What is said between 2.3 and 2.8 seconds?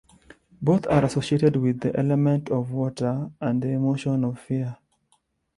of